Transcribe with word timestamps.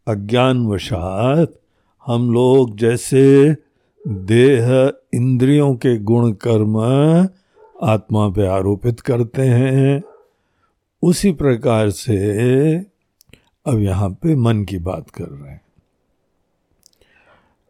अज्ञानवशात 0.08 1.61
हम 2.06 2.33
लोग 2.33 2.77
जैसे 2.77 3.56
देह 4.08 4.92
इंद्रियों 5.14 5.75
के 5.75 5.98
गुण 5.98 6.33
कर्म 6.33 6.77
आत्मा 7.83 8.28
पे 8.28 8.47
आरोपित 8.47 9.00
करते 9.00 9.42
हैं। 9.42 10.03
उसी 11.02 11.33
प्रकार 11.33 11.91
से 11.91 12.17
अब 13.67 13.78
यहाँ 13.78 14.11
पे 14.11 14.36
मन 14.36 14.64
की 14.64 14.78
बात 14.78 15.11
कर 15.11 15.25
रहे 15.25 15.50
हैं। 15.50 15.61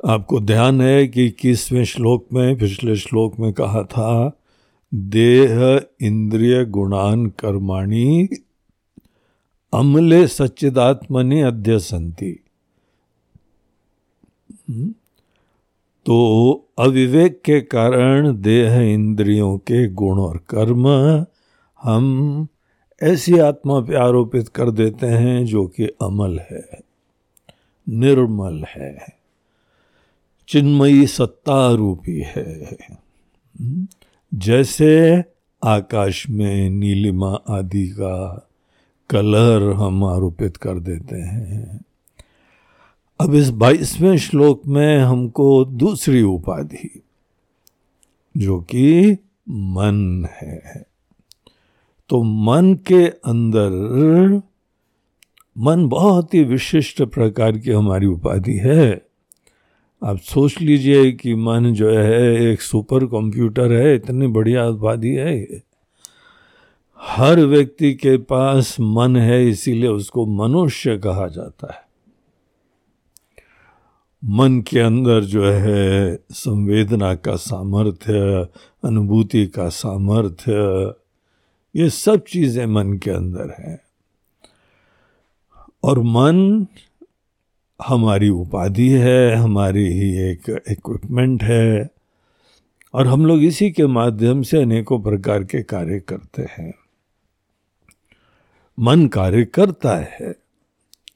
आपको 0.07 0.41
ध्यान 0.41 0.81
है 0.81 1.09
कि 1.09 1.31
किसवें 1.31 1.85
श्लोक 1.85 2.27
में, 2.33 2.59
पिछले 2.59 2.97
श्लोक 2.97 3.39
में 3.39 3.53
कहा 3.53 3.83
था 3.83 4.40
देह 4.93 5.61
इंद्रिय 6.07 6.65
गुणान 6.65 7.27
कर्माणी 7.39 8.27
अमले 9.73 10.27
सच्चिदात्मनि 10.27 11.41
अद्य 11.41 11.79
संति 11.79 12.37
हम्म? 14.69 14.91
तो 16.07 16.69
अविवेक 16.79 17.41
के 17.45 17.61
कारण 17.61 18.41
देह 18.41 18.81
इंद्रियों 18.81 19.57
के 19.59 19.87
गुण 19.93 20.19
और 20.19 20.37
कर्म 20.51 20.89
हम 21.81 22.47
ऐसी 23.01 23.39
आत्मा 23.39 23.81
पे 23.81 23.97
आरोपित 23.97 24.49
कर 24.49 24.71
देते 24.71 25.07
हैं 25.07 25.45
जो 25.45 25.67
कि 25.67 25.87
अमल 26.03 26.39
है, 26.39 26.83
निर्मल 27.87 28.65
है, 28.69 28.93
चिन्मयी 30.49 31.07
सत्ता 31.07 31.71
रूपी 31.75 32.21
है 32.27 32.77
हम्म? 33.61 33.87
जैसे 34.35 35.25
आकाश 35.65 36.31
में 36.31 36.71
नीलिमा 36.71 37.39
आदि 37.49 37.89
का 37.89 38.49
कलर 39.11 39.73
हम 39.73 40.05
आरोपित 40.05 40.57
कर 40.57 40.79
देते 40.79 41.17
हैं। 41.17 41.81
अब 43.21 43.35
इस 43.35 43.51
बाईसवें 43.51 44.17
श्लोक 44.17 44.67
में 44.67 44.99
हमको 44.99 45.65
दूसरी 45.65 46.23
उपाधि, 46.23 47.03
जो 48.37 48.61
कि 48.61 49.17
मन 49.49 50.29
है। 50.33 50.87
तो 52.09 52.23
मन 52.23 52.75
के 52.75 53.07
अंदर, 53.07 53.71
मन 55.59 55.89
बहुत 55.89 56.35
ही 56.35 56.45
विशिष्ट 56.45 57.03
प्रकार 57.03 57.59
की 57.59 57.71
हमारी 57.71 58.07
उपाधि 58.07 58.55
है। 58.55 59.10
आप 60.05 60.19
सोच 60.19 60.61
लीजिए 60.61 61.13
कि 61.13 61.35
मन 61.35 61.73
जो 61.75 61.91
है, 61.91 62.35
एक 62.53 62.63
सुपर 62.63 63.05
कंप्यूटर 63.05 63.73
है, 63.73 63.95
इतनी 63.95 64.27
बढ़िया 64.27 64.67
उपाधि 64.67 65.09
है। 65.09 65.63
हर 67.01 67.41
व्यक्ति 67.41 67.95
के 67.95 68.17
पास 68.17 68.77
मन 68.81 69.17
है, 69.17 69.49
इसीलिए 69.49 69.89
उसको 69.89 70.27
मनुष्य 70.27 70.99
कहा 70.99 71.29
जाता 71.29 71.73
है। 71.73 71.91
मन 74.25 74.61
के 74.61 74.81
अंदर 74.81 75.25
जो 75.25 75.45
है, 75.45 76.19
संवेदना 76.31 77.15
का 77.15 77.37
सामर्थ्य, 77.37 78.49
अनुभूति 78.85 79.47
का 79.47 79.69
सामर्थ्य, 79.69 80.53
ये 81.77 81.91
सब 81.91 82.25
चीज़ें 82.29 82.67
मन 82.67 82.99
के 82.99 83.11
अंदर 83.11 83.55
है। 83.59 83.85
और 85.85 85.99
मन 85.99 86.67
हमारी 87.87 88.29
उपाधि 88.29 88.89
है 88.89 89.35
हमारी 89.35 89.87
ही 89.87 90.17
एक 90.17 90.63
इक्विपमेंट 90.71 91.43
है। 91.43 91.91
और 92.95 93.07
हम 93.07 93.27
लोग 93.27 93.43
इसी 93.43 93.71
के 93.71 93.87
माध्यम 93.87 94.43
से 94.43 94.63
अनेकों 94.63 95.01
प्रकार 95.01 95.45
के 95.45 95.63
कार्य 95.63 96.01
करते 96.01 96.43
हैं। 96.43 96.75
मन 98.79 99.07
कार्य 99.07 99.45
करता 99.45 99.97
है 99.97 100.35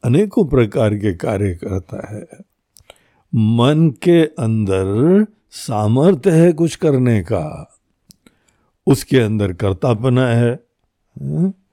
अनेकों 0.04 0.44
प्रकार 0.44 0.94
के 0.94 1.14
कार्य 1.14 1.54
करता 1.54 2.16
है। 2.16 2.26
मन 3.34 3.91
के 4.02 4.25
अंदर 4.25 5.26
सामर्थ्य 5.50 6.31
है 6.31 6.52
कुछ 6.52 6.76
करने 6.76 7.22
का 7.22 7.76
उसके 8.86 9.19
अंदर 9.19 9.52
कर्तापना 9.52 10.28
है, 10.28 10.50
है? 11.22 11.63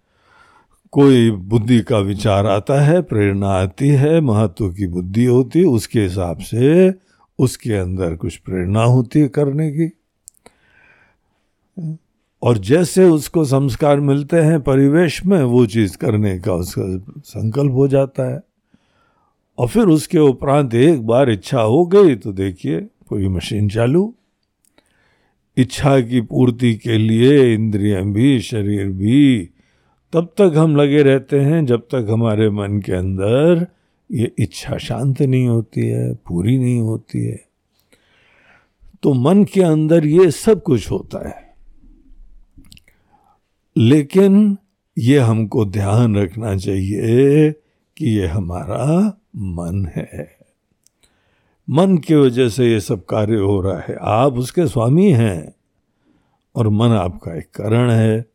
कोई 0.91 1.31
बुद्धि 1.31 1.79
का 1.79 1.99
विचार 1.99 2.45
आता 2.45 2.81
है, 2.81 3.01
प्रेरणा 3.01 3.47
आती 3.47 3.87
है, 3.87 4.21
महत्व 4.21 4.69
की 4.69 4.87
बुद्धि 4.87 5.25
होती 5.25 5.59
है, 5.59 5.65
उसके 5.65 6.01
हिसाब 6.01 6.39
से 6.39 6.93
उसके 7.39 7.73
अंदर 7.73 8.15
कुछ 8.15 8.37
प्रेरणा 8.37 8.83
होती 8.83 9.19
है 9.19 9.27
करने 9.27 9.71
की। 9.71 9.91
और 12.43 12.57
जैसे 12.57 13.03
उसको 13.03 13.45
संस्कार 13.45 13.99
मिलते 13.99 14.37
हैं 14.37 14.61
परिवेश 14.61 15.25
में, 15.25 15.43
वो 15.43 15.65
चीज़ 15.65 15.97
करने 15.97 16.39
का 16.39 16.53
उसका 16.53 17.13
संकल्प 17.23 17.71
हो 17.71 17.87
जाता 17.87 18.33
है। 18.33 18.41
और 19.57 19.67
फिर 19.67 19.83
उसके 19.83 20.19
उपरांत 20.19 20.73
एक 20.73 21.07
बार 21.07 21.29
इच्छा 21.29 21.61
हो 21.61 21.85
गई 21.85 22.15
तो 22.15 22.31
देखिए 22.31 22.79
पूरी 22.79 23.27
मशीन 23.27 23.69
चालू। 23.69 24.15
इच्छा 25.57 25.99
की 26.01 26.21
पूर्ति 26.21 26.75
के 26.75 26.97
लिए 26.97 27.53
इंद्रियाँ 27.53 28.03
भी, 28.03 28.39
शरीर 28.39 28.87
भी 28.87 29.49
तब 30.13 30.33
तक 30.37 30.53
हम 30.57 30.75
लगे 30.75 31.01
रहते 31.01 31.39
हैं 31.39 31.65
जब 31.65 31.79
तक 31.81 32.07
हमारे 32.09 32.49
मन 32.49 32.79
के 32.79 32.91
अंदर 32.91 33.67
ये 34.11 34.31
इच्छा 34.39 34.77
शांत 34.77 35.21
नहीं 35.21 35.47
होती 35.47 35.87
है, 35.87 36.13
पूरी 36.13 36.57
नहीं 36.57 36.79
होती 36.79 37.25
है। 37.25 37.45
तो 39.03 39.13
मन 39.13 39.43
के 39.43 39.61
अंदर 39.61 40.05
ये 40.05 40.31
सब 40.31 40.63
कुछ 40.63 40.91
होता 40.91 41.29
है। 41.29 41.55
लेकिन 43.77 44.57
ये 44.97 45.19
हमको 45.19 45.65
ध्यान 45.65 46.15
रखना 46.15 46.57
चाहिए 46.57 47.51
कि 47.97 48.05
ये 48.05 48.27
हमारा 48.27 49.17
मन 49.35 49.91
है। 49.95 50.37
मन 51.69 51.97
की 51.97 52.15
वजह 52.15 52.49
से 52.49 52.71
ये 52.71 52.79
सब 52.79 53.05
कार्य 53.05 53.35
हो 53.35 53.61
रहा 53.61 53.79
है। 53.79 53.97
आप 54.01 54.33
उसके 54.33 54.67
स्वामी 54.67 55.11
हैं 55.11 55.55
और 56.55 56.69
मन 56.69 56.87
आपका 56.87 57.37
एक 57.37 57.49
करण 57.55 57.91
है। 57.91 58.30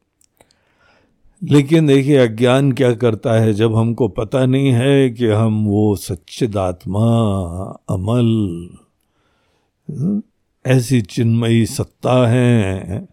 लेकिन 1.43 1.87
देखिए, 1.87 2.17
अज्ञान 2.17 2.73
क्या 2.73 2.93
करता 2.93 3.33
है 3.33 3.53
जब 3.53 3.77
हमको 3.77 4.09
पता 4.09 4.47
नहीं 4.47 4.69
है 4.69 5.11
कि 5.11 5.27
हम 5.27 5.67
वो 5.67 5.97
सच्चिदात्मा 5.97 7.05
अमल, 7.91 8.69
ऐसी 10.67 11.01
चिन्मयी 11.01 11.67
सत्ता 11.67 12.29
है 12.29 13.09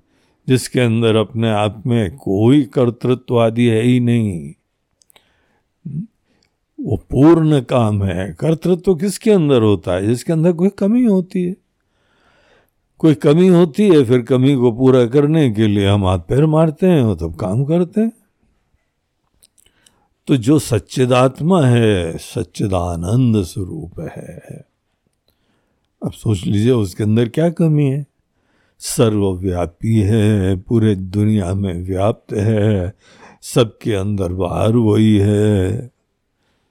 जिसके 0.48 0.80
अंदर 0.80 1.16
अपने 1.16 1.50
आप 1.50 1.84
में 1.88 2.16
कोई 2.16 2.62
कर्तृत्व 2.62 3.40
आदि 3.40 3.66
है 3.66 3.82
ही 3.82 4.00
नहीं। 4.00 4.54
वो 6.82 6.98
पूर्ण 6.98 7.62
काम 7.62 8.04
है। 8.04 8.38
कर्तृत्व 8.40 8.96
किसके 8.96 9.32
अंदर 9.32 9.62
होता 9.62 9.94
है? 9.94 10.08
जिसके 10.08 10.34
अंदर 10.34 10.54
कोई 10.54 10.70
कमी 10.70 11.04
होती 11.04 11.44
है। 11.44 11.63
कोई 13.04 13.14
कमी 13.14 13.48
होती 13.48 13.90
है, 13.90 14.04
फिर 14.04 14.22
कमी 14.22 14.56
को 14.56 14.72
पूरा 14.72 15.06
करने 15.06 15.52
के 15.52 15.68
लिए 15.68 15.88
हम 15.88 16.06
हाथ 16.06 16.20
पैर 16.20 16.46
मारते 16.46 16.88
हैं 16.88 17.04
वो 17.04 17.16
तब 17.16 17.36
काम 17.36 17.66
करते 17.66 18.02
हैं। 18.02 18.12
तो 20.28 20.36
जो 20.36 20.60
सच्चिदात्मा 20.60 21.66
है, 21.66 22.18
सच्चिदानंद 22.18 23.44
स्वरूप 23.44 24.12
है। 24.18 24.66
अब 26.06 26.12
सोच 26.12 26.44
लीजिए, 26.44 26.72
उसके 26.72 27.04
अंदर 27.04 27.30
क्या 27.30 27.50
कमी 27.50 27.86
है? 27.86 28.06
सर्वव्यापी 28.80 30.00
है, 30.00 30.56
पूरे 30.56 30.96
दुनिया 30.96 31.54
में 31.54 31.84
व्याप्त 31.84 32.34
है, 32.34 32.94
सबके 33.42 33.94
अंदर 33.94 34.34
बाहर 34.34 34.76
वही 34.76 35.18
है। 35.18 35.92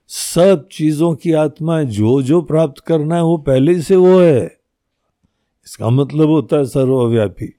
सब 0.09 0.69
चीज़ों 0.73 1.15
की 1.15 1.33
आत्मा 1.33 1.83
जो 1.83 2.23
जो 2.23 2.43
प्राप्त 2.43 2.83
करना 2.87 3.17
है, 3.17 3.23
वो 3.23 3.37
पहले 3.37 3.83
से 3.83 3.97
वो 3.97 4.21
है। 4.21 4.62
इसका 5.67 5.91
मतलब 5.91 6.29
होता 6.29 6.57
है 6.57 6.65
सर्वव्यापी। 6.65 7.55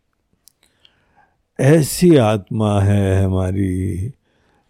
ऐसी 1.59 2.15
आत्मा 2.15 2.81
है 2.81 3.23
हमारी, 3.23 4.11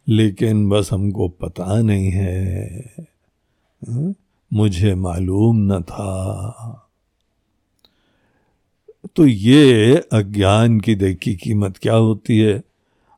लेकिन 0.08 0.70
बस 0.70 0.90
हमको 0.94 1.28
पता 1.28 1.82
नहीं 1.82 2.12
है। 2.12 2.80
हाँ? 3.90 4.14
मुझे 4.54 4.96
मालूम 4.96 5.74
न 5.74 5.82
था। 5.82 6.90
तो 9.16 9.26
ये 9.26 9.96
अज्ञान 10.14 10.80
की 10.80 10.96
देखी 10.96 11.36
कीमत 11.36 11.78
क्या 11.78 11.96
होती 11.96 12.40
है? 12.40 12.64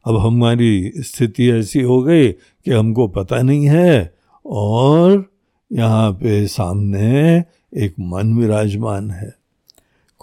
अब 0.05 0.17
हमारी 0.17 0.91
स्थिति 0.95 1.51
ऐसी 1.51 1.81
हो 1.81 2.03
गई 2.03 2.31
कि 2.31 2.71
हमको 2.71 3.07
पता 3.07 3.41
नहीं 3.41 3.67
है, 3.69 4.13
और 4.45 5.33
यहाँ 5.71 6.11
पे 6.11 6.47
सामने 6.47 7.43
एक 7.77 7.95
मन 7.99 8.37
विराजमान 8.37 9.11
है। 9.11 9.44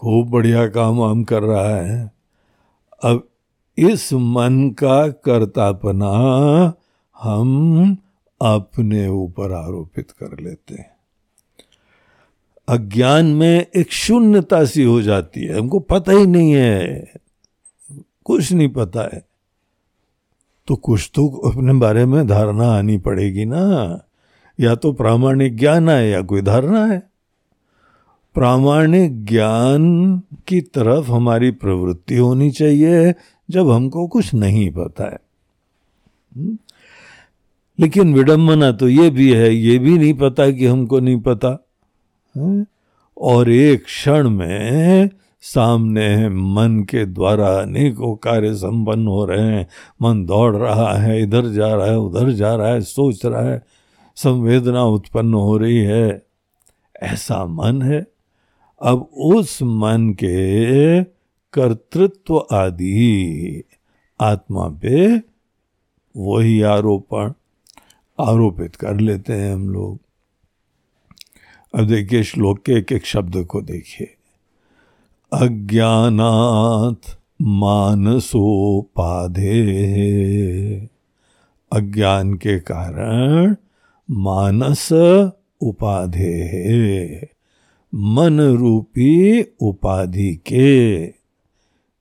खूब 0.03 0.31
बढ़िया 0.31 0.69
काम 0.69 0.97
वाम 0.97 1.25
कर 1.25 1.43
रहा 1.43 1.77
है। 1.77 2.13
अब 3.05 3.29
इस 3.79 4.13
मन 4.13 4.71
का 4.71 5.09
कर्तापना 5.09 6.13
हम 7.23 7.97
अपने 8.43 9.09
ऊपर 9.09 9.53
आरोपित 9.53 10.11
कर 10.11 10.41
लेते 10.41 10.75
हैं। 10.75 10.97
अज्ञान 12.69 13.27
में 13.27 13.67
एक 13.77 13.93
शून्यता 13.93 14.65
सी 14.65 14.83
हो 14.83 15.03
जाती 15.03 15.41
है। 15.41 15.59
हमको 15.59 15.79
पता 15.79 16.13
ही 16.13 16.27
नहीं 16.27 16.53
है। 16.53 17.09
कुछ 18.25 18.53
नहीं 18.53 18.69
पता 18.69 19.01
है। 19.01 19.27
तो 20.67 20.77
कुछ 20.77 21.11
तो 21.15 21.29
अपने 21.29 21.73
बारे 21.73 22.07
में 22.07 22.27
धारणा 22.27 22.67
आनी 22.67 22.99
पड़ेगी 22.99 23.45
ना। 23.45 24.01
या 24.61 24.75
तो 24.75 24.93
प्रामाणिक 24.93 25.57
ज्ञान 25.57 25.89
है 25.89 26.09
या 26.09 26.23
कोई 26.23 26.43
धारणा 26.43 26.87
है 26.87 27.12
प्रामाणिक 28.35 29.25
ज्ञान 29.25 30.17
की 30.49 30.61
तरफ़ 30.61 31.11
हमारी 31.11 31.51
प्रवृत्ति 31.51 32.17
होनी 32.17 32.51
चाहिए, 32.51 33.15
जब 33.51 33.71
हमको 33.71 34.07
कुछ 34.07 34.35
नहीं 34.35 34.71
पता 34.71 35.05
है। 35.05 35.19
हम्म? 36.37 36.59
लेकिन 37.81 38.15
विडंबना 38.15 38.73
तो 38.73 38.89
ये 38.89 39.11
भी 39.11 39.33
है, 39.33 39.55
ये 39.55 39.79
भी 39.79 39.99
नहीं 39.99 40.15
पता 40.15 40.51
कि 40.51 40.67
हमको 40.67 41.01
नहीं 41.01 41.21
पता। 41.21 41.67
और 43.19 43.51
एक 43.51 43.85
क्षण 43.85 44.31
में 44.31 45.11
सामने 45.41 46.29
मन 46.29 46.87
के 46.91 47.07
द्वारा 47.07 47.49
अनेकों 47.49 48.17
कार्य 48.17 48.55
संपन्न 48.55 49.07
हो 49.07 49.25
रहे 49.25 49.47
हैं। 49.47 49.69
मन 50.03 50.25
दौड़ 50.27 50.57
रहा 50.57 50.95
है, 50.95 51.23
इधर 51.23 51.47
जा 51.47 51.75
रहा 51.75 51.87
है, 51.87 51.99
उधर 51.99 52.31
जा 52.31 52.55
रहा 52.55 52.69
है, 52.69 52.81
सोच 52.81 53.27
रहा 53.27 53.43
है, 53.43 53.63
संवेदना 54.17 54.85
उत्पन्न 54.85 55.35
हो 55.35 55.57
रही 55.57 55.79
है। 55.79 56.23
ऐसा 57.03 57.47
मन 57.47 57.83
है। 57.83 58.12
अब 58.83 59.11
उस 59.17 59.63
मन 59.63 60.11
के 60.11 61.05
कर्तृत्व 61.53 62.47
आदि 62.53 63.65
आत्मा 64.21 64.69
पे 64.69 65.17
वही 66.17 66.63
आरोपण 66.63 67.33
आरोपित 68.21 68.77
कर 68.77 69.01
लेते 69.01 69.33
हैं 69.33 69.55
हम 69.55 69.69
लोग। 69.71 69.99
अब 71.75 71.87
देखिए 71.87 72.23
श्लोक 72.23 72.59
के 72.59 72.73
एक 72.73 72.93
एक 72.93 73.07
शब्द 73.07 73.45
को 73.45 73.63
देखिए। 73.63 74.15
अज्ञानात 75.33 77.21
मानसोपाधे। 77.43 78.39
अज्ञान 81.73 82.35
के 82.35 82.61
कारण 82.61 83.57
मानस 84.11 84.93
उपाधे। 85.61 87.42
मन 87.95 88.41
रूपी 88.41 89.43
उपाधि 89.43 90.35
के। 90.35 91.07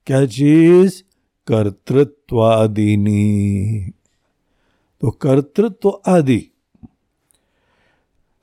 क्या 0.06 0.26
चीज़? 0.26 1.04
कर्तृत्वादिनी। 1.48 3.92
तो 5.02 5.10
कर्तृत्व 5.10 6.02
आदि 6.08 6.48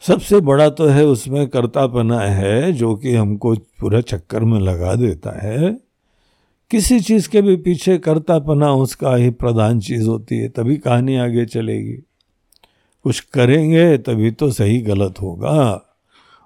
सबसे 0.00 0.40
बड़ा 0.40 0.68
तो 0.68 0.86
है 0.86 1.06
उसमें 1.06 1.48
कर्तापना 1.48 2.20
है, 2.20 2.72
जो 2.72 2.96
कि 2.96 3.14
हमको 3.14 3.54
पूरा 3.54 4.00
चक्कर 4.00 4.44
में 4.44 4.60
लगा 4.60 4.94
देता 4.94 5.46
है। 5.46 5.80
किसी 6.70 7.00
चीज़ 7.00 7.28
के 7.28 7.42
भी 7.42 7.56
पीछे 7.56 7.98
कर्तापना, 7.98 8.72
उसका 8.72 9.16
ही 9.16 9.30
प्रधान 9.30 9.80
चीज़ 9.80 10.06
होती 10.06 10.38
है, 10.38 10.48
तभी 10.48 10.76
कहानी 10.76 11.16
आगे 11.16 11.46
चलेगी। 11.46 11.98
कुछ 13.02 13.20
करेंगे, 13.20 13.98
तभी 13.98 14.30
तो 14.30 14.50
सही 14.50 14.80
गलत 14.80 15.20
होगा। 15.20 15.84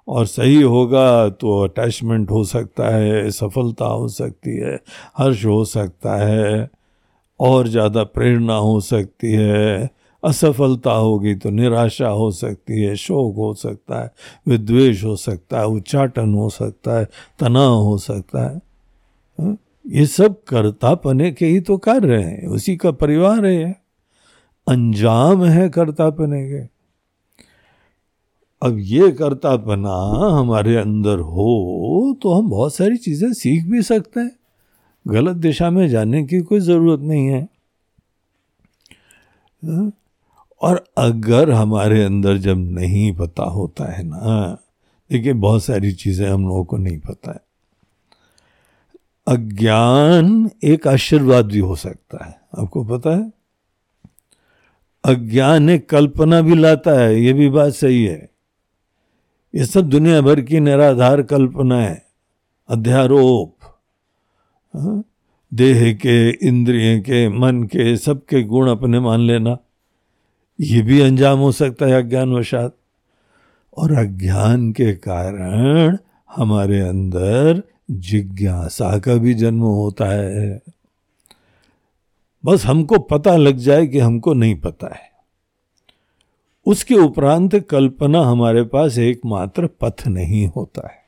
और 0.09 0.27
सही 0.27 0.63
होगा 0.63 1.29
तो 1.29 1.61
अटैचमेंट 1.61 2.31
हो 2.31 2.45
सकता 2.45 2.89
है, 2.89 3.31
सफलता 3.31 3.85
हो 3.85 4.09
सकती 4.09 4.57
है, 4.57 4.79
हर्ष 5.19 5.45
हो 5.45 5.65
सकता 5.65 6.17
है, 6.17 6.71
और 7.41 7.69
ज़्यादा 7.69 8.05
प्रेरणा 8.05 8.55
हो 8.55 8.81
सकती 8.81 9.33
है, 9.33 9.91
असफलता 10.25 10.93
होगी 10.93 11.35
तो 11.35 11.51
निराशा 11.51 12.09
हो 12.09 12.31
सकती 12.31 12.83
है, 12.83 12.97
शोक 12.97 13.37
हो 13.37 13.55
सकता 13.55 14.03
है, 14.03 14.11
विद्वेष 14.49 15.05
हो 15.05 15.17
सकता 15.17 15.61
है, 15.61 15.67
उच्चाटन 15.67 16.35
हो 16.35 16.49
सकता 16.49 16.99
है, 16.99 17.09
तनाव 17.39 17.75
हो 17.75 17.99
सकता 17.99 18.51
है 18.51 18.61
हाँ? 19.39 19.57
ये 19.87 20.07
सब 20.07 20.43
कर्तापने 20.45 21.31
के 21.33 21.47
ही 21.47 21.61
तो 21.61 21.77
कार्य 21.77 22.17
हैं, 22.17 22.47
उसी 22.47 22.77
का 22.77 22.91
परिवार 22.91 23.47
है 23.47 23.83
अंजाम 24.67 25.45
है 25.45 25.69
कर्तापने 25.69 26.43
के 26.49 26.72
अब 28.63 28.77
ये 28.79 29.11
कर्तापना 29.11 29.95
हमारे 30.39 30.77
अंदर 30.77 31.19
हो 31.19 32.17
तो 32.23 32.33
हम 32.33 32.49
बहुत 32.51 32.75
सारी 32.75 32.97
चीज़ें 32.97 33.33
सीख 33.33 33.65
भी 33.65 33.83
सकते 33.83 34.21
हैं। 34.21 34.31
गलत 35.07 35.37
दिशा 35.37 35.71
में 35.71 35.89
जाने 35.89 36.23
की 36.25 36.41
कोई 36.41 36.61
ज़रूरत 36.61 37.01
नहीं 37.01 37.27
है। 37.27 37.43
हाँ? 39.63 39.93
और 40.61 40.85
अगर 40.99 41.51
हमारे 41.51 42.03
अंदर 42.05 42.37
जब 42.39 42.59
नहीं 42.71 43.13
पता 43.13 43.45
होता 43.45 43.93
है 43.93 44.03
ना, 44.05 44.59
देखिए 45.11 45.33
बहुत 45.33 45.65
सारी 45.65 45.93
चीज़ें 45.93 46.29
हम 46.29 46.43
लोगों 46.43 46.65
को 46.65 46.77
नहीं 46.77 46.99
पता 46.99 47.33
है। 47.33 47.41
अज्ञान 49.27 50.51
एक 50.65 50.87
आशीर्वाद 50.89 51.47
भी 51.47 51.59
हो 51.59 51.77
सकता 51.77 52.25
है, 52.25 52.41
आपको 52.59 52.85
पता 52.85 53.17
है? 53.17 53.33
अज्ञान 55.05 55.71
एक 55.71 55.89
कल्पना 55.89 56.41
भी 56.41 56.55
लाता 56.55 57.01
है, 57.01 57.21
ये 57.21 57.33
भी 57.33 57.49
बात 57.49 57.73
सही 57.73 58.05
है। 58.05 58.32
ये 59.55 59.65
सब 59.65 59.89
दुनिया 59.89 60.21
भर 60.21 60.41
की 60.41 60.61
निराधार 60.61 61.23
कल्पना 61.23 61.79
है। 61.79 62.07
अध्यारोप 62.69 63.57
हाँ? 64.75 65.05
देह 65.55 65.95
के, 65.95 66.31
इंद्रिय 66.31 67.01
के, 67.01 67.29
मन 67.29 67.63
के 67.63 67.97
सबके 67.97 68.43
गुण 68.43 68.71
अपने 68.71 69.01
मान 69.01 69.21
लेना, 69.21 69.59
ये 70.61 70.83
भी 70.83 71.01
अंजाम 71.01 71.39
हो 71.39 71.53
सकता 71.53 71.87
है 71.87 72.03
अज्ञान 72.03 72.33
वशात 72.33 72.77
और 73.77 73.93
अज्ञान 73.93 74.73
के 74.73 74.95
कारण 74.95 75.97
हमारे 76.37 76.81
अंदर 76.81 77.63
जिज्ञासा 77.91 78.99
का 78.99 79.15
भी 79.15 79.35
जन्म 79.35 79.61
होता 79.61 80.05
है। 80.05 80.63
बस 82.45 82.67
हमको 82.67 82.99
पता 82.99 83.37
लग 83.37 83.57
जाए 83.57 83.87
कि 83.87 83.99
हमको 83.99 84.35
नहीं 84.35 84.55
पता 84.55 84.95
है। 84.95 85.12
उसके 86.67 86.95
उपरांत 86.95 87.55
कल्पना 87.57 88.21
हमारे 88.21 88.63
पास 88.63 88.99
एकमात्र 88.99 89.67
पथ 89.67 90.09
नहीं 90.09 90.49
होता 90.49 90.89
है। 90.89 91.03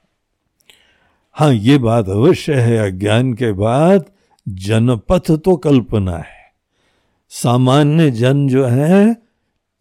हाँ 1.33 1.55
ये 1.55 1.79
बात 1.79 2.09
अवश्य 2.09 2.55
है। 2.55 2.93
अज्ञान 2.93 3.35
के 3.35 3.53
बाद 3.53 4.05
जनपथ 4.49 5.31
तो 5.31 5.57
कल्पना 5.57 6.17
है। 6.17 6.45
सामान्य 7.29 8.11
जन 8.11 8.49
जो 8.49 8.65
है 8.65 9.17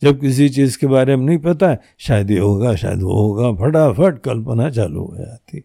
जब 0.04 0.20
किसी 0.22 0.50
चीज़ 0.50 0.78
के 0.78 0.88
बारे 0.88 1.16
में 1.16 1.26
नहीं 1.26 1.38
पता 1.38 1.70
है 1.70 1.82
शायद 1.98 2.32
ये 2.32 2.40
होगा 2.40 2.76
शायद 2.76 3.02
वो 3.02 3.14
होगा 3.14 3.52
फटाफट 3.52 4.20
कल्पना 4.20 4.70
चालू 4.70 5.04
हो 5.04 5.18
जाती। 5.18 5.64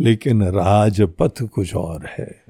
लेकिन 0.00 0.42
राजपथ 0.42 1.42
कुछ 1.42 1.74
और 1.74 2.06
है। 2.18 2.44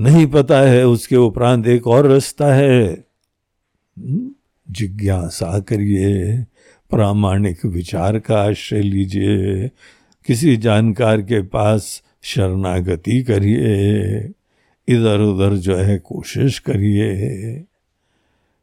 नहीं 0.00 0.26
पता 0.26 0.60
है 0.60 0.86
उसके 0.86 1.16
उपरांत 1.16 1.66
एक 1.66 1.86
और 1.86 2.06
रास्ता 2.06 2.54
है। 2.54 3.04
हम्म, 3.98 4.30
जिज्ञासा 4.70 5.58
करिए, 5.58 6.42
प्रामाणिक 6.90 7.64
विचार 7.66 8.18
का 8.18 8.40
आश्रय 8.42 8.82
लीजिए, 8.82 9.68
किसी 10.26 10.56
जानकार 10.56 11.22
के 11.22 11.42
पास 11.42 12.02
शरणागति 12.22 13.22
करिए 13.22 14.32
इधर 14.88 15.20
उधर 15.20 15.54
जो 15.54 15.76
है 15.76 15.98
कोशिश 15.98 16.58
करिए, 16.58 17.64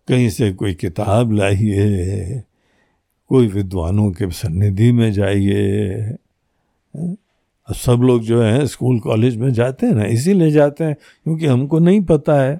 कहीं 0.08 0.30
से 0.30 0.52
कोई 0.54 0.74
किताब 0.74 1.32
लाइए, 1.32 2.44
कोई 3.30 3.48
विद्वानों 3.48 4.12
के 4.12 4.30
सन्निधि 4.32 4.92
में 4.92 5.12
जाइए। 5.12 6.16
सब 7.70 8.02
लोग 8.04 8.24
जो 8.24 8.42
है 8.42 8.66
स्कूल 8.68 9.00
कॉलेज 9.00 9.38
में 9.38 9.54
जाते 9.54 9.86
हैं 9.86 9.94
ना, 9.94 10.06
इसीलिए 10.06 10.52
जाते 10.52 10.84
हैं 10.84 10.96
क्योंकि 11.24 11.46
हमको 11.46 11.80
नहीं 11.80 12.02
पता 12.02 12.42
है। 12.42 12.60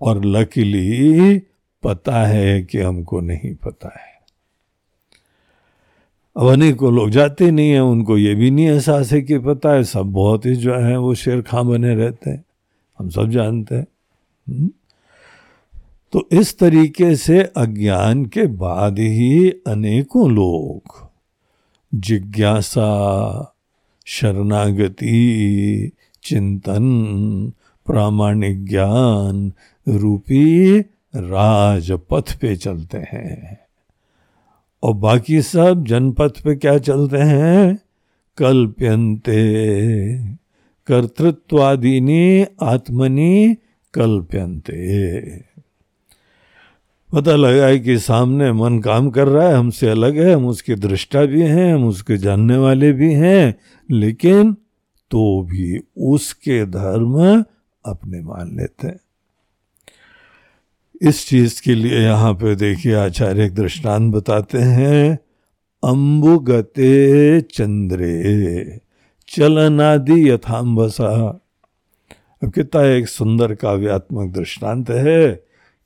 और 0.00 0.24
लकीली 0.24 1.42
पता 1.84 2.26
है 2.26 2.62
कि 2.62 2.78
हमको 2.78 3.20
नहीं 3.20 3.54
पता 3.54 3.88
है। 3.88 4.14
अब 6.36 6.46
अनेकों 6.46 6.94
लोग 6.94 7.10
जाते 7.10 7.50
नहीं 7.50 7.70
हैं, 7.70 7.80
उनको 7.80 8.18
ये 8.18 8.34
भी 8.34 8.50
नहीं 8.50 8.66
एहसास 8.66 9.12
है 9.12 9.22
कि 9.22 9.38
पता 9.38 9.72
है, 9.72 9.84
सब 9.84 10.02
बहुत 10.02 10.46
ही 10.46 10.54
जो 10.54 10.74
है 10.74 10.98
वो 10.98 11.14
शेर 11.14 11.42
खां 11.42 11.68
बने 11.68 11.94
रहते 11.94 12.30
हैं। 12.30 12.44
हम 12.98 13.08
सब 13.08 13.30
जानते 13.30 13.74
हैं। 13.74 13.86
हम्म? 14.48 14.70
तो 16.12 16.28
इस 16.32 16.58
तरीके 16.58 17.16
से 17.16 17.42
अज्ञान 17.42 18.26
के 18.26 18.46
बाद 18.46 18.98
ही 18.98 19.50
अनेकों 19.50 20.30
लोग 20.30 21.08
जिज्ञासा, 21.94 23.56
शरणागति, 24.06 25.90
चिंतन, 26.22 26.82
प्रामाणिक 27.86 28.64
ज्ञान 28.64 29.52
रूपी 29.88 30.80
राजपथ 31.16 32.36
पे 32.40 32.56
चलते 32.56 32.98
हैं। 32.98 33.60
और 34.82 34.94
बाकी 34.94 35.42
सब 35.42 35.84
जनपथ 35.84 36.42
पे 36.44 36.56
क्या 36.56 36.78
चलते 36.78 37.16
हैं? 37.16 37.78
कल्प्यंते 38.38 39.54
कर्तृत्वादिनी 40.86 42.46
आत्मनि 42.62 43.56
कल्प्यंते 43.94 45.14
पता 47.12 47.36
लगा 47.36 47.66
है 47.66 47.78
कि 47.78 47.98
सामने 47.98 48.52
मन 48.52 48.78
काम 48.78 49.10
कर 49.10 49.28
रहा 49.28 49.48
है, 49.48 49.54
हमसे 49.54 49.90
अलग 49.90 50.16
है, 50.16 50.34
हम 50.34 50.46
उसके 50.46 50.74
दृष्टा 50.74 51.24
भी 51.24 51.42
हैं, 51.42 51.74
हम 51.74 51.84
उसके 51.84 52.16
जानने 52.16 52.56
वाले 52.56 52.92
भी 52.92 53.14
हैं, 53.14 53.54
लेकिन 53.90 54.52
तो 55.10 55.42
भी 55.42 55.80
उसके 55.96 56.66
धर्म 56.66 57.44
अपने 57.84 58.20
मान 58.20 58.56
लेते 58.56 58.86
हैं। 58.86 59.00
इस 61.02 61.26
चीज़ 61.28 61.60
के 61.62 61.74
लिए 61.74 62.00
यहाँ 62.00 62.32
पे 62.34 62.54
देखिए 62.56 62.94
आचार्य 62.94 63.44
एक 63.44 63.54
दृष्टांत 63.54 64.12
बताते 64.14 64.58
हैं, 64.58 65.18
अम्बुगते 65.82 67.40
चंद्रे, 67.40 68.78
चलनादि 69.28 70.28
यथाम्बसा 70.30 71.08
अब 72.42 72.50
कितना 72.52 72.82
एक 72.86 73.08
सुंदर 73.08 73.54
काव्यात्मक 73.54 74.32
दृष्टांत 74.34 74.90
है 74.90 75.32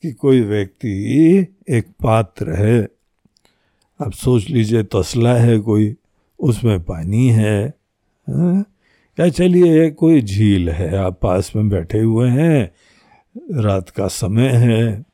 कि 0.04 0.12
कोई 0.12 0.40
व्यक्ति 0.40 1.46
एक 1.68 1.86
पात्र 2.02 2.52
है 2.52 2.80
अब 4.00 4.12
सोच 4.12 4.48
लीजिए, 4.50 4.82
तसला 4.82 5.34
है 5.34 5.58
कोई, 5.58 5.94
उसमें 6.40 6.80
पानी 6.84 7.28
है 7.28 7.66
हाँ? 8.26 8.64
क्या 9.18 9.28
चलिए, 9.28 9.90
कोई 9.90 10.20
झील 10.22 10.68
है, 10.70 10.94
आप 10.96 11.18
पास 11.22 11.52
में 11.56 11.68
बैठे 11.68 12.00
हुए 12.00 12.28
हैं 12.28 12.70
रात 13.50 13.90
का 13.90 14.08
समय 14.08 14.48
है 14.48 15.04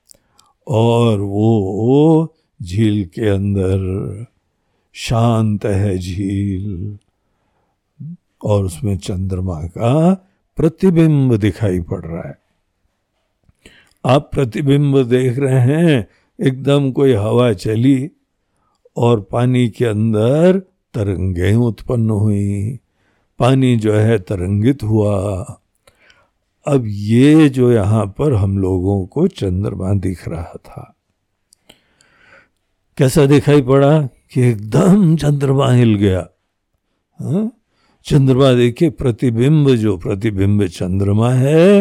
और 0.68 1.20
वो 1.20 2.34
झील 2.62 3.04
के 3.04 3.28
अंदर 3.28 3.80
शांत 4.92 5.64
है 5.64 5.98
झील 5.98 6.98
और 8.44 8.64
उसमें 8.64 8.98
चंद्रमा 8.98 9.62
का 9.62 10.14
प्रतिबिंब 10.56 11.36
दिखाई 11.36 11.80
पड़ 11.80 12.00
रहा 12.00 12.28
है। 12.28 12.38
आप 14.06 14.30
प्रतिबिंब 14.32 15.02
देख 15.02 15.38
रहे 15.38 15.60
हैं, 15.60 16.08
एकदम 16.40 16.92
कोई 16.92 17.12
हवा 17.12 17.52
चली 17.52 18.10
और 18.96 19.20
पानी 19.20 19.68
के 19.68 19.84
अंदर 19.84 20.58
तरंगें 20.94 21.54
उत्पन्न 21.54 22.10
हुई। 22.10 22.78
पानी 23.38 23.76
जो 23.76 23.94
है 23.94 24.18
तरंगित 24.18 24.82
हुआ। 24.82 25.44
अब 26.66 26.84
ये 26.86 27.48
जो 27.48 27.72
यहाँ 27.72 28.06
पर 28.06 28.32
हम 28.32 28.58
लोगों 28.58 29.06
को 29.06 29.26
चंद्रमा 29.28 29.92
दिख 29.94 30.28
रहा 30.28 30.58
था, 30.64 30.94
कैसा 32.96 33.26
दिखाई 33.26 33.62
पड़ा 33.62 34.00
कि 34.02 34.40
एकदम 34.40 35.16
चंद्रमा 35.16 35.70
हिल 35.72 35.94
गया? 35.94 36.20
हा? 37.20 37.50
चंद्रमा 38.04 38.52
देखिए, 38.52 38.90
प्रतिबिंब, 38.90 39.70
जो 39.70 39.96
प्रतिबिंब 39.96 40.66
चंद्रमा 40.66 41.30
है, 41.30 41.80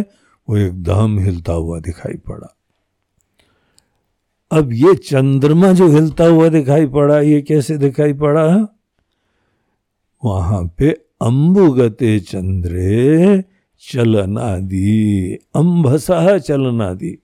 वो 0.49 0.57
एकदम 0.57 1.19
हिलता 1.19 1.53
हुआ 1.53 1.79
दिखाई 1.79 2.17
पड़ा। 2.17 2.55
अब 4.51 4.73
ये 4.73 4.95
चंद्रमा 4.95 5.71
जो 5.73 5.87
हिलता 5.87 6.25
हुआ 6.25 6.49
दिखाई 6.49 6.85
पड़ा, 6.85 7.19
ये 7.19 7.41
कैसे 7.41 7.77
दिखाई 7.77 8.13
पड़ा? 8.13 8.45
वहाँ 10.23 10.63
पे 10.77 10.91
अंबुगते 11.21 12.19
चंद्रे 12.19 13.43
चलनादि 13.91 15.37
अम्भसा 15.55 16.37
चलनादि। 16.39 17.17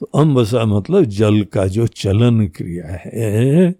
तो 0.00 0.06
अम्बसा 0.14 0.64
मतलब 0.64 1.04
जल 1.04 1.42
का 1.42 1.66
जो 1.66 1.86
चलन 1.86 2.46
क्रिया 2.46 2.98
है 3.04 3.72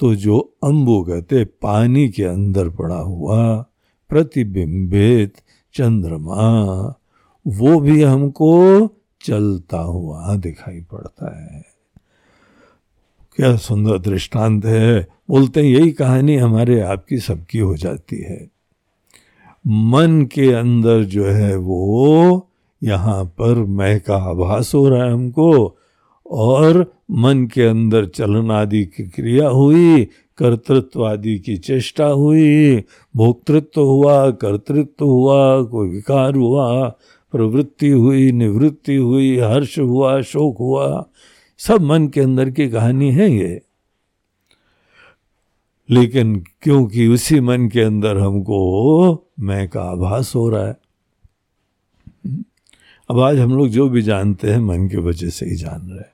तो 0.00 0.14
जो 0.14 0.38
अम्बुगते 0.64 1.44
पानी 1.44 2.08
के 2.08 2.24
अंदर 2.24 2.68
पड़ा 2.68 2.96
हुआ 2.96 3.66
प्रतिबिंबित 4.10 5.34
चंद्रमा, 5.74 6.48
वो 7.46 7.80
भी 7.80 8.02
हमको 8.02 8.50
चलता 9.20 9.78
हुआ 9.78 10.34
दिखाई 10.36 10.80
पड़ता 10.80 11.26
है। 11.40 11.64
क्या 13.36 13.56
सुंदर 13.56 13.98
दृष्टांत 13.98 14.64
है। 14.64 15.06
बोलते 15.30 15.60
हैं, 15.60 15.68
यही 15.68 15.90
कहानी 15.92 16.36
हमारे 16.36 16.80
आपकी 16.80 17.18
सबकी 17.18 17.58
हो 17.58 17.76
जाती 17.76 18.16
है। 18.16 18.48
मन 19.66 20.28
के 20.34 20.52
अंदर 20.52 21.02
जो 21.04 21.24
है 21.24 21.56
वो 21.56 22.48
यहाँ 22.82 23.24
पर 23.24 23.54
मैं 23.54 24.00
का 24.00 24.16
आभास 24.16 24.74
हो 24.74 24.88
रहा 24.88 25.04
है 25.04 25.12
हमको, 25.12 25.78
और 26.26 26.94
मन 27.10 27.46
के 27.46 27.62
अंदर 27.62 28.06
चलन 28.06 28.50
आदि 28.50 28.84
की 28.84 29.02
क्रिया 29.02 29.48
हुई, 29.48 30.04
कर्तृत्व 30.38 31.06
आदि 31.06 31.38
की 31.38 31.56
चेष्टा 31.56 32.06
हुई, 32.06 32.76
भोक्तृत्व 33.16 33.80
हुआ, 33.80 34.30
कर्तृत्व 34.30 35.04
हुआ, 35.04 35.62
कोई 35.62 35.88
विकार 35.88 36.34
हुआ, 36.34 36.88
प्रवृत्ति 37.32 37.88
हुई, 37.88 38.32
निवृत्ति 38.32 38.96
हुई, 38.96 39.38
हर्ष 39.38 39.78
हुआ, 39.78 40.20
शोक 40.20 40.58
हुआ, 40.58 41.06
सब 41.58 41.80
मन 41.80 42.08
के 42.08 42.20
अंदर 42.20 42.50
की 42.50 42.68
कहानी 42.68 43.10
है 43.10 43.30
ये। 43.36 43.62
लेकिन 45.92 46.44
क्योंकि 46.62 47.06
उसी 47.06 47.40
मन 47.40 47.68
के 47.68 47.80
अंदर 47.80 48.18
हमको 48.18 49.26
मैं 49.40 49.68
का 49.68 49.82
आभास 49.82 50.34
हो 50.34 50.48
रहा 50.48 50.66
है। 50.66 50.76
अब 53.10 53.20
आज 53.20 53.38
हम 53.38 53.56
लोग 53.56 53.68
जो 53.68 53.88
भी 53.88 54.02
जानते 54.02 54.50
हैं, 54.50 54.58
मन 54.58 54.88
की 54.88 54.96
वजह 54.96 55.28
से 55.28 55.46
ही 55.46 55.56
जान 55.56 55.88
रहे 55.88 55.98
हैं। 55.98 56.12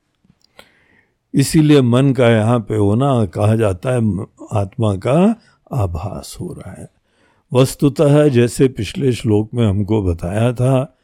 इसीलिए 1.35 1.80
मन 1.80 2.12
का 2.12 2.28
यहाँ 2.28 2.61
पे 2.61 2.76
होना, 2.76 3.26
कहा 3.26 3.56
जाता 3.56 3.90
है, 3.90 4.26
आत्मा 4.52 4.97
का 4.97 5.40
आभास 5.73 6.37
हो 6.40 6.52
रहा 6.52 6.73
है। 6.73 6.90
वस्तुतः 7.52 8.28
जैसे 8.28 8.68
पिछले 8.68 9.12
श्लोक 9.12 9.54
में 9.54 9.66
हमको 9.66 10.02
बताया 10.02 10.52
था 10.52 10.99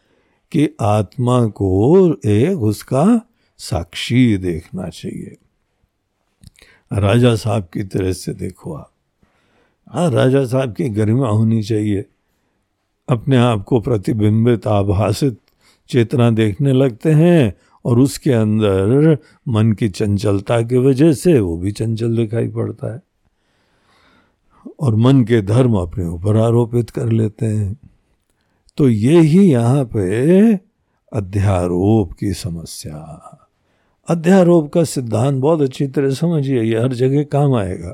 कि 0.52 0.68
आत्मा 0.80 1.46
को 1.46 2.16
एक 2.26 2.58
उसका 2.58 3.20
साक्षी 3.58 4.36
देखना 4.36 4.88
चाहिए। 4.88 5.36
राजा 6.92 7.34
साहब 7.34 7.62
की 7.62 7.82
तरह 7.82 8.12
से 8.12 8.34
देखो 8.34 8.74
आप। 8.74 8.90
हाँ 9.88 10.10
राजा 10.10 10.44
साहब 10.44 10.72
की 10.72 10.88
गरिमा 10.88 11.28
होनी 11.28 11.62
चाहिए। 11.62 12.04
अपने 13.08 13.36
आप 13.36 13.64
को 13.64 13.80
प्रतिबिंबित, 13.80 14.66
आभासित 14.66 15.38
चेतना 15.88 16.30
देखने 16.30 16.72
लगते 16.72 17.10
हैं 17.10 17.54
और 17.84 17.98
उसके 17.98 18.32
अंदर 18.32 19.18
मन 19.48 19.72
की 19.72 19.88
चंचलता 19.88 20.62
की 20.62 20.78
वजह 20.78 21.12
से 21.12 21.40
वो 21.40 21.56
भी 21.56 21.72
चंचल 21.72 22.16
दिखाई 22.16 22.48
पड़ता 22.48 22.94
है। 22.94 23.02
और 24.80 24.96
मन 24.96 25.24
के 25.24 25.42
धर्म 25.42 25.74
अपने 25.74 26.06
ऊपर 26.06 26.36
आरोपित 26.36 26.90
कर 26.90 27.08
लेते 27.08 27.46
हैं। 27.46 27.76
तो 28.76 28.88
ये 28.88 29.20
ही 29.20 29.52
यहाँ 29.52 29.84
पे 29.84 30.54
अध्यारोप 31.12 32.12
की 32.12 32.32
समस्या। 32.32 33.30
अध्यारोप 34.08 34.72
का 34.72 34.84
सिद्धांत 34.84 35.40
बहुत 35.40 35.60
अच्छी 35.60 35.86
तरह 35.86 36.10
समझिए, 36.10 36.62
ये 36.62 36.80
हर 36.80 36.92
जगह 36.92 37.22
काम 37.22 37.54
आएगा। 37.54 37.90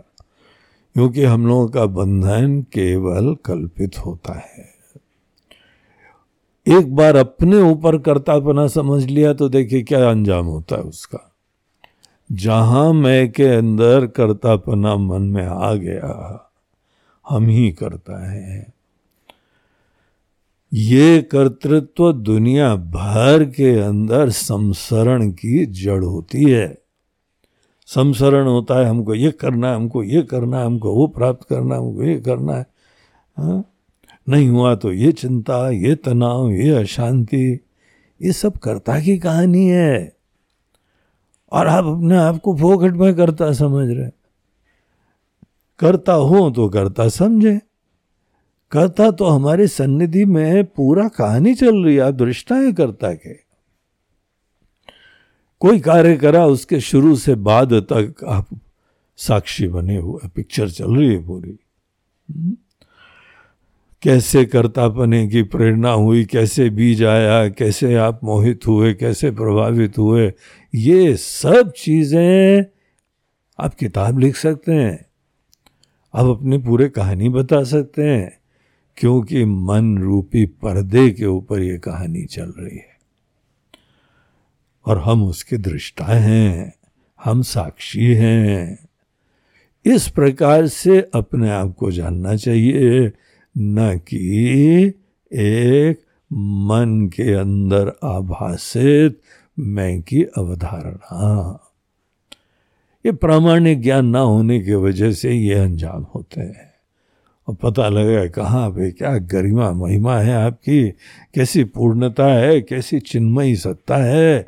क्योंकि 0.94 1.24
हम 1.24 1.46
लोगों 1.46 1.68
का 1.68 1.86
बंधन 1.86 2.62
केवल 2.62 3.34
कल्पित 3.44 3.98
होता 3.98 4.32
है। 4.32 4.74
एक 6.78 6.96
बार 6.96 7.16
अपने 7.16 7.56
ऊपर 7.56 7.98
कर्तापना 7.98 8.66
समझ 8.66 9.04
लिया 9.04 9.32
तो 9.34 9.48
देखिए 9.48 9.82
क्या 9.82 10.10
अंजाम 10.10 10.46
होता 10.46 10.76
है 10.76 10.82
उसका। 10.82 11.32
जहाँ 12.32 12.92
मैं 12.92 13.32
के 13.32 13.44
अंदर 13.44 14.06
कर्तापना 14.06 14.96
मन 14.96 15.22
में 15.22 15.46
आ 15.46 15.74
गया, 15.74 16.46
हम 17.28 17.46
ही 17.46 17.70
करता 17.72 18.30
है। 18.30 18.79
ये 20.72 21.22
कर्तृत्व 21.22 22.12
दुनिया 22.12 22.76
भर 22.76 23.44
के 23.44 23.80
अंदर 23.80 24.30
संसरण 24.30 25.30
की 25.30 25.66
जड़ 25.66 26.04
होती 26.04 26.44
है। 26.44 26.78
संसरण 27.86 28.46
होता 28.46 28.78
है, 28.78 28.84
हमको 28.84 29.14
ये 29.14 29.30
करना 29.30 29.68
है, 29.68 29.74
हमको 29.74 30.02
ये 30.02 30.22
करना 30.22 30.58
है, 30.58 30.66
हमको 30.66 30.94
वो 30.94 31.06
प्राप्त 31.06 31.48
करना 31.48 31.74
है, 31.74 31.80
हमको 31.80 32.02
ये 32.02 32.20
करना 32.20 32.54
है। 32.54 32.66
हाँ? 33.36 33.64
नहीं 34.28 34.48
हुआ 34.48 34.74
तो 34.74 34.92
ये 34.92 35.12
चिंता, 35.12 35.70
ये 35.70 35.94
तनाव, 35.94 36.50
ये 36.50 36.70
अशांति, 36.70 37.60
ये 38.22 38.32
सब 38.32 38.56
कर्ता 38.56 39.00
की 39.00 39.18
कहानी 39.18 39.66
है। 39.66 40.16
और 41.52 41.66
आप 41.66 41.84
अपने 41.84 42.16
आप 42.16 42.38
को 42.38 42.56
फोकट 42.56 42.92
में 42.92 43.16
करता 43.16 43.52
समझ 43.52 43.88
रहे 43.88 44.10
करता 45.78 46.12
हो 46.12 46.50
तो 46.50 46.68
करता 46.68 47.08
समझे। 47.08 47.60
करता 48.70 49.10
तो 49.10 49.24
हमारे 49.24 49.66
सन्निधि 49.66 50.24
में 50.24 50.64
पूरा 50.64 51.08
कहानी 51.08 51.54
चल 51.54 51.84
रही 51.84 51.94
है, 51.94 52.00
आप 52.00 52.14
दृष्टा 52.14 52.56
है 52.56 52.72
करता 52.72 53.12
के। 53.12 53.34
कोई 55.60 55.80
कार्य 55.80 56.16
करा, 56.16 56.46
उसके 56.46 56.80
शुरू 56.80 57.16
से 57.16 57.34
बाद 57.34 57.72
तक 57.72 58.14
आप 58.28 58.46
साक्षी 59.16 59.68
बने 59.68 59.96
हुए 59.96 60.28
पिक्चर 60.28 60.68
चल 60.68 60.96
रही 60.96 61.14
है 61.14 61.26
पूरी। 61.26 61.58
हम्म? 62.30 62.56
कैसे 64.02 64.44
कर्तापने 64.44 65.28
की 65.28 65.42
प्रेरणा 65.42 65.90
हुई, 65.90 66.24
कैसे 66.24 66.70
बीज 66.70 67.04
आया, 67.04 67.48
कैसे 67.48 67.94
आप 67.94 68.20
मोहित 68.24 68.66
हुए, 68.66 68.94
कैसे 68.94 69.30
प्रभावित 69.30 69.98
हुए, 69.98 70.32
ये 70.74 71.16
सब 71.16 71.72
चीज़ें 71.76 72.64
आप 73.60 73.74
किताब 73.74 74.18
लिख 74.18 74.36
सकते 74.36 74.72
हैं। 74.72 75.06
आप 76.14 76.26
अपने 76.26 76.58
पूरे 76.58 76.88
कहानी 76.88 77.28
बता 77.28 77.64
सकते 77.64 78.02
हैं। 78.02 78.39
क्योंकि 79.00 79.44
मन 79.44 79.98
रूपी 79.98 80.46
पर्दे 80.46 81.10
के 81.10 81.26
ऊपर 81.26 81.60
ये 81.60 81.78
कहानी 81.78 82.24
चल 82.24 82.52
रही 82.58 82.76
है। 82.76 82.98
और 84.86 84.98
हम 84.98 85.24
उसके 85.24 85.56
दृष्टा 85.56 86.04
हैं, 86.04 86.74
हम 87.24 87.42
साक्षी 87.42 88.14
हैं। 88.14 88.88
इस 89.84 90.08
प्रकार 90.08 90.66
से 90.66 91.10
अपने 91.14 91.50
आप 91.50 91.74
को 91.78 91.90
जानना 91.90 92.36
चाहिए, 92.36 93.12
न 93.58 93.98
कि 93.98 94.92
एक 95.32 95.96
मन 96.32 97.10
के 97.16 97.32
अंदर 97.34 97.92
आभासित 98.04 99.20
मैं 99.58 100.02
की 100.02 100.22
अवधारणा। 100.22 101.60
ये 103.06 103.12
प्रामाणिक 103.12 103.82
ज्ञान 103.82 104.06
ना 104.06 104.20
होने 104.20 104.60
की 104.60 104.74
वजह 104.74 105.12
से 105.12 105.32
ये 105.32 105.54
अंजाम 105.54 106.02
होते 106.02 106.40
हैं। 106.40 106.69
और 107.50 107.56
पता 107.56 107.88
लगा 107.88 108.26
कहाँ 108.26 108.70
पे 108.70 108.90
क्या 108.90 109.16
गरिमा 109.18 109.70
महिमा 109.72 110.18
है 110.18 110.34
आपकी। 110.34 110.90
कैसी 111.34 111.64
पूर्णता 111.64 112.26
है 112.26 112.60
कैसी 112.60 113.00
चिन्मयी 113.00 113.56
सत्ता 113.56 113.96
है 113.96 114.38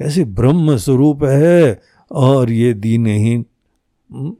कैसी 0.00 0.24
ब्रह्म 0.24 0.76
स्वरूप 0.76 1.24
है 1.24 1.80
और 2.10 2.50
ये 2.50 2.74
दीनहीन। 2.74 3.44
हम्म, 4.10 4.30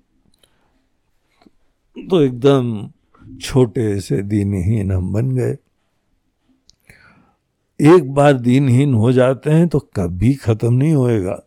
तो 1.97 2.21
एकदम 2.23 2.91
छोटे 3.41 4.01
से 4.01 4.23
दीनहीन 4.23 4.93
हम 4.93 5.13
बन 5.13 5.31
गए। 5.31 5.57
एक 7.81 8.11
बार 8.15 8.33
दीनहीन 8.33 8.95
हो 8.95 9.13
जाते 9.13 9.51
हैं 9.51 9.69
तो 9.69 9.79
कभी 9.79 10.35
खत्म 10.35 10.75
नहीं 10.75 10.93
होएगा। 10.93 11.43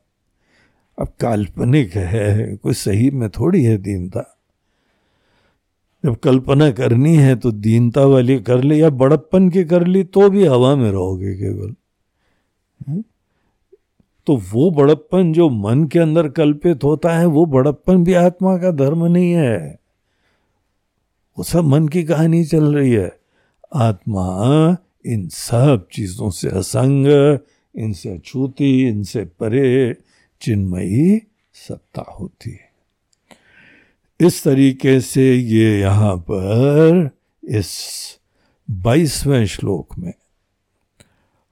अब 1.00 1.08
काल्पनिक 1.20 1.96
है 1.96 2.56
कोई 2.56 2.74
सही 2.74 3.10
में 3.12 3.30
थोड़ी 3.30 3.64
है 3.64 3.78
दीनता। 3.78 4.35
जब 6.06 6.16
कल्पना 6.16 6.72
करनी 6.72 7.16
है 7.16 7.36
तो 7.36 7.52
दीनता 7.52 8.06
वाली 8.06 8.40
कर 8.40 8.64
ली 8.64 8.82
या 8.82 8.90
बड़प्पन 8.90 9.50
की 9.50 9.64
कर 9.64 9.88
ली 9.88 10.04
तो 10.04 10.30
भी 10.30 10.46
हवा 10.46 10.76
में 10.76 10.92
रहोगे 10.92 11.34
केवल। 11.34 11.76
हम्म? 12.88 13.04
तो 14.28 14.42
वो 14.52 14.72
बड़प्पन 14.72 15.34
जो 15.34 15.50
मन 15.50 15.84
के 15.84 16.00
अंदर 16.00 16.30
कल्पित 16.30 16.84
होता 16.84 17.18
है, 17.18 17.26
वो 17.26 17.46
बड़प्पन 17.46 18.04
भी 18.04 18.14
आत्मा 18.14 18.58
का 18.58 18.72
धर्म 18.72 19.06
नहीं 19.06 19.32
है। 19.32 19.80
वो 21.38 21.44
सब 21.44 21.64
मन 21.64 21.88
की 21.88 22.04
कहानी 22.04 22.46
चल 22.46 22.76
रही 22.76 22.92
है। 22.92 23.20
आत्मा 23.74 24.78
इन 25.06 25.28
सब 25.28 25.88
चीज़ों 25.92 26.30
से 26.30 26.50
असंग, 26.50 27.38
इनसे 27.76 28.10
अछूती, 28.10 28.88
इनसे 28.88 29.26
परे, 29.26 29.96
चिन्मयी 30.42 31.22
सत्ता 31.54 32.06
होती 32.20 32.52
है। 32.52 32.65
इस 34.22 34.44
तरीके 34.44 35.00
से 35.00 35.36
ये 35.36 35.80
यहाँ 35.80 36.18
पर 36.18 37.10
इस 37.44 37.70
बाईसवें 38.72 39.46
श्लोक 39.46 39.98
में 39.98 40.14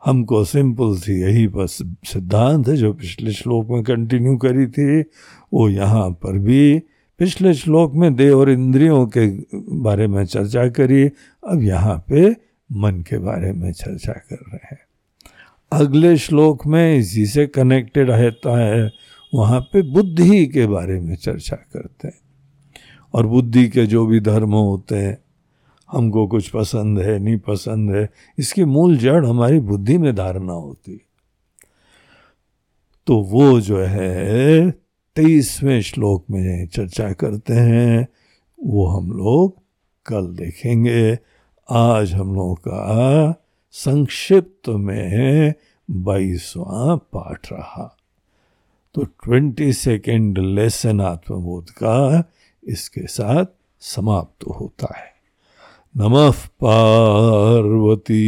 हमको 0.05 0.45
सिंपल 0.45 0.95
सी 0.97 1.21
यही 1.21 1.47
बस 1.47 1.77
सिद्धांत 2.05 2.67
है 2.67 2.77
जो 2.77 2.93
पिछले 2.93 3.31
श्लोक 3.31 3.67
में 3.69 3.83
कंटिन्यू 3.83 4.37
करी 4.37 4.67
थी। 4.67 5.01
वो 5.53 5.69
यहाँ 5.69 6.09
पर 6.11 6.37
भी 6.37 6.79
पिछले 7.19 7.53
श्लोक 7.53 7.93
में 7.93 8.15
देह 8.15 8.31
और 8.31 8.49
इंद्रियों 8.49 9.07
के 9.07 9.27
बारे 9.81 10.07
में 10.07 10.25
चर्चा 10.25 10.67
करी। 10.69 11.03
अब 11.47 11.63
यहाँ 11.63 12.05
पे 12.09 12.35
मन 12.71 13.01
के 13.01 13.17
बारे 13.17 13.51
में 13.51 13.71
चर्चा 13.71 14.13
कर 14.13 14.35
रहे 14.35 14.67
हैं। 14.71 14.79
अगले 15.71 16.17
श्लोक 16.17 16.65
में 16.65 16.97
इसी 16.97 17.25
से 17.25 17.47
कनेक्टेड 17.47 18.09
रहता 18.09 18.57
है। 18.59 18.91
वहाँ 19.33 19.61
पे 19.61 19.81
बुद्धि 19.81 20.45
के 20.45 20.67
बारे 20.67 20.99
में 20.99 21.15
चर्चा 21.15 21.55
करते 21.55 22.07
हैं। 22.07 22.22
और 23.13 23.27
बुद्धि 23.27 23.67
के 23.69 23.85
जो 23.85 24.05
भी 24.05 24.19
धर्म 24.19 24.53
होते 24.53 24.95
हैं, 24.95 25.17
हमको 25.89 26.27
कुछ 26.27 26.49
पसंद 26.49 26.99
है, 26.99 27.19
नहीं 27.19 27.37
पसंद 27.37 27.91
है, 27.91 28.09
इसकी 28.37 28.65
मूल 28.65 28.97
जड़ 28.97 29.25
हमारी 29.25 29.59
बुद्धि 29.59 29.97
में 29.97 30.15
धारणा 30.15 30.53
होती 30.53 31.01
तो 33.07 33.17
वो 33.17 33.59
जो 33.59 33.79
है, 33.79 34.71
तेईसवें 35.15 35.81
श्लोक 35.81 36.25
में 36.31 36.67
चर्चा 36.67 37.11
करते 37.13 37.53
हैं, 37.53 38.07
वो 38.59 38.85
हम 38.87 39.11
लोग 39.11 39.57
कल 40.05 40.27
देखेंगे। 40.27 41.17
आज 41.69 42.13
हम 42.13 42.33
लोगों 42.35 42.55
का 42.55 43.43
संक्षिप्त 43.71 44.69
में 44.69 45.53
बाईसवा 45.91 46.95
पाठ 46.95 47.51
रहा। 47.51 47.97
तो 48.95 49.03
ट्वेंटी 49.03 49.73
सेकेंड 49.73 50.37
लेसन 50.37 51.01
आत्मबोध 51.01 51.69
का 51.69 52.21
इसके 52.67 53.07
साथ 53.07 53.45
समाप्त 53.79 54.45
तो 54.45 54.51
होता 54.51 54.93
है। 54.97 55.13
नमः 55.97 56.31
पार्वती 56.31 58.23